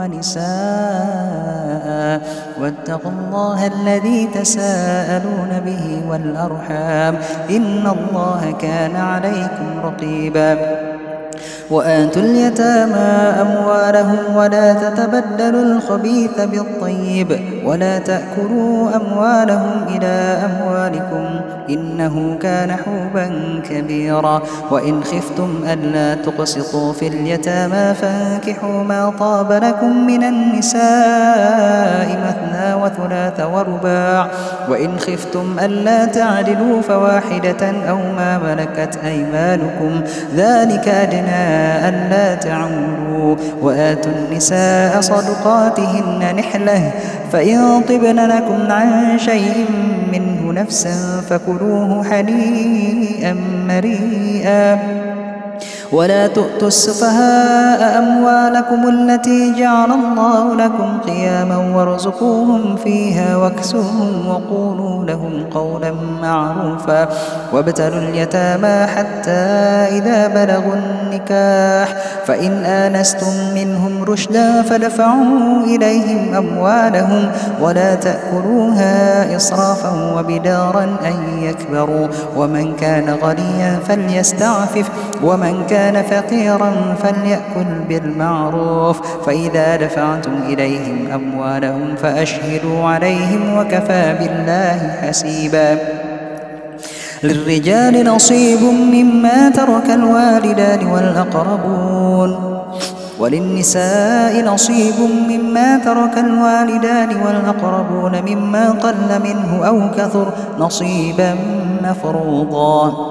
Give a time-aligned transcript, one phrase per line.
[0.00, 0.40] ونساء.
[2.60, 7.14] واتقوا الله الذي تساءلون به والأرحام.
[7.50, 10.56] إن الله كان عليكم رقيبا.
[11.70, 13.10] وآتوا اليتامى
[13.40, 23.26] أموالهم ولا تتبدلوا الخبيث بالطيب ولا تأكلوا أموالهم إلى أموالكم إنه كان حوبا
[23.70, 24.42] كبيرا.
[24.70, 34.26] وإن خفتم ألا تقسطوا في اليتامى فانكحوا ما طاب لكم من النساء مثنى وثلاث ورباع.
[34.68, 40.00] وإن خفتم ألا تعدلوا فواحدة أو ما ملكت أيمانكم.
[40.36, 46.90] ذلك أدنى ألا تعولوا وآتوا النساء صدقاتهن نحلة
[47.32, 49.66] فإن طبن لكم عن شيء
[50.12, 53.36] منه نفسا فكلوه حنيئا
[53.68, 54.78] مريئا
[55.92, 65.92] ولا تؤتوا السفهاء أموالكم التي جعل الله لكم قياما وارزقوهم فيها واكسوهم وقولوا لهم قولا
[66.22, 67.08] معروفا
[67.52, 69.40] وابتلوا اليتامى حتى
[69.98, 71.96] إذا بلغوا النكاح
[72.26, 77.30] فإن آنستم منهم رشدا فدفعوا إليهم أموالهم
[77.60, 84.90] ولا تأكلوها إسرافا وبدارا أن يكبروا ومن كان غنيا فليستعفف
[85.24, 89.00] ومن كان كان فقيرا فليأكل بالمعروف.
[89.26, 95.78] فإذا دفعتم إليهم أموالهم فأشهدوا عليهم وكفى بالله حسيبا.
[97.22, 102.60] للرجال نصيب مما ترك الوالدان والأقربون.
[103.18, 104.94] وللنساء نصيب
[105.28, 111.36] مما ترك الوالدان والأقربون مما قل منه أو كثر نصيبا
[111.84, 113.10] مفروضا.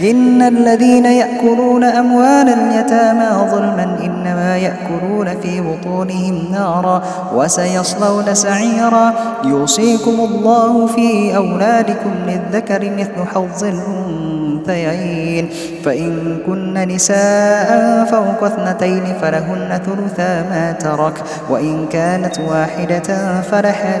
[0.00, 7.02] إن الذين يأكلون أموال اليتامى ظلما إنما يأكلون في بطونهم نارا
[7.34, 9.14] وسيصلون سعيرا.
[9.44, 15.48] يوصيكم الله في أولادكم للذكر مثل حظ الأنثيين.
[15.84, 24.00] فإن كن نساء فوق اثنتين فلهن ثلثا ما ترك وإن كانت واحدة فلها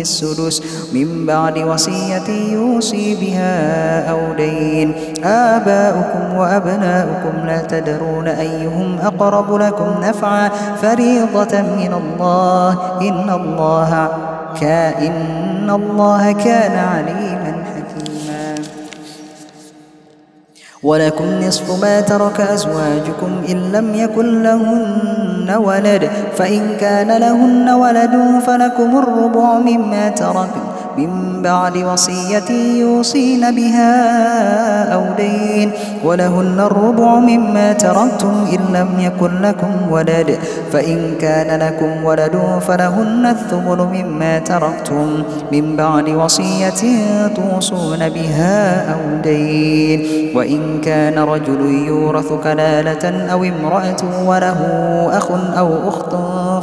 [0.00, 0.62] السدس
[0.92, 4.94] من بعد وصية يوصي بها أو دين.
[5.24, 10.48] آباؤكم وأبناؤكم لا تدرون أيهم أقرب لكم نفعا.
[10.82, 12.78] فريضة من الله.
[13.00, 14.08] إن الله
[14.60, 17.43] كائن الله كان عليما
[20.84, 28.98] ولكم نصف ما ترك أزواجكم إن لم يكن لهن ولد فإن كان لهن ولد فلكم
[28.98, 32.50] الربع مما تركن من بعد وصية
[32.80, 33.94] يوصين بها
[34.94, 35.70] أو دين
[36.04, 40.38] ولهن الربع مما تركتم إن لم يكن لكم ولد
[40.72, 45.22] فإن كان لكم ولد فلهن الثمن مما تركتم
[45.52, 46.80] من بعد وصية
[47.36, 50.30] توصون بها أو دين.
[50.34, 53.96] وإن كان رجل يورث كلالة أو امرأة
[54.26, 54.60] وله
[55.12, 56.14] أخ أو أخت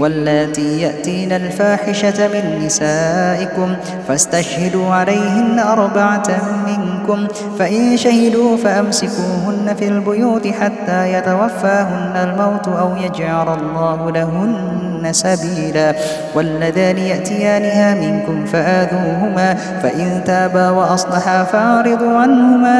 [0.00, 3.76] واللاتي يأتين الفاحشة من نسائكم
[4.08, 6.28] فاستشهدوا عليهن أربعة
[6.66, 7.26] منكم
[7.58, 15.94] فإن شهدوا فأمسكوهن في البيوت حتى يتوفاهن الموت أو يجعل الله لهن سبيلا.
[16.34, 22.78] واللذان يأتيانها منكم فآذوهما فإن تابا وأصلحا فأعرضوا عنهما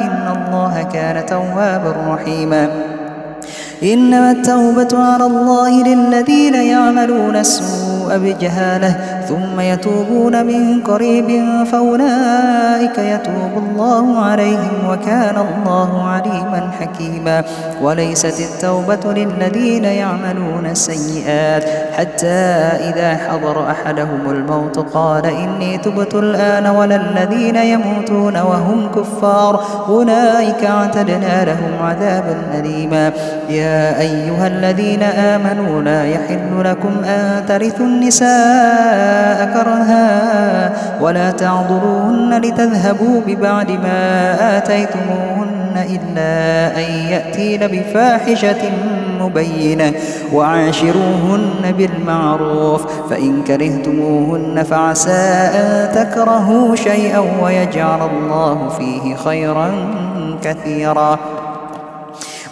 [0.00, 2.95] إن الله كان توابا رحيما.
[3.82, 8.96] إنما التوبة على الله للذين يعملون السوء بجهالة
[9.28, 17.44] ثم يتوبون من قريب فأولئك يتوب الله عليهم وكان الله عليما حكيما.
[17.82, 21.64] وليست التوبة للذين يعملون السيئات
[21.96, 22.44] حتى
[22.88, 31.44] إذا حضر أحدهم الموت قال إني تبت الآن ولا الذين يموتون وهم كفار أولئك اعتدنا
[31.44, 33.12] لهم عذابا أليما.
[33.48, 33.65] يا
[34.00, 44.36] أيها الذين آمنوا لا يحل لكم أن ترثوا النساء كرها ولا تعضلوهن لتذهبوا ببعد ما
[44.58, 48.70] آتيتموهن إلا أن يأتين بفاحشة
[49.20, 49.92] مبينة
[50.32, 55.10] وعاشروهن بالمعروف فإن كرهتموهن فعسى
[55.54, 59.70] أن تكرهوا شيئا ويجعل الله فيه خيرا
[60.42, 61.18] كثيرا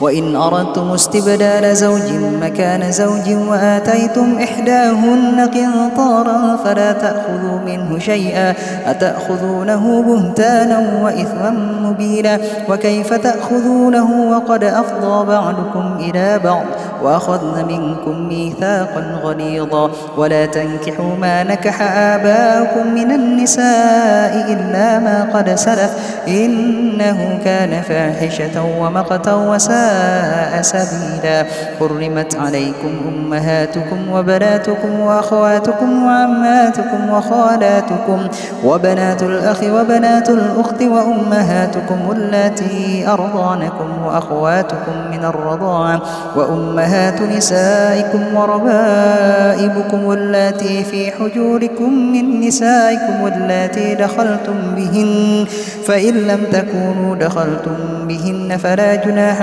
[0.01, 2.13] وإن أردتم استبدال زوج
[2.43, 8.55] مكان زوج وآتيتم إحداهن قنطارا فلا تأخذوا منه شيئا
[8.87, 11.51] أتأخذونه بهتانا وإثما
[11.83, 12.39] مبينا
[12.69, 16.65] وكيف تأخذونه وقد أفضى بعضكم إلى بعض
[17.03, 25.91] وأخذن منكم ميثاقا غليظا ولا تنكحوا ما نكح آباؤكم من النساء إلا ما قد سلف
[26.29, 29.84] إنه كان فاحشة ومقتا وساء
[30.63, 31.47] سبيلا.
[31.81, 38.29] حرمت عليكم أمهاتكم وبناتكم وأخواتكم وعماتكم وخالاتكم
[38.65, 46.03] وبنات الأخ وبنات الأخت وأمهاتكم اللاتي أرضانكم وأخواتكم من الرضاعة
[46.37, 55.47] وأمهات نسائكم وربائبكم اللاتي في حجوركم من نسائكم اللاتي دخلتم بهن
[55.87, 57.75] فإن لم تكونوا دخلتم
[58.09, 59.43] بهن فلا جناح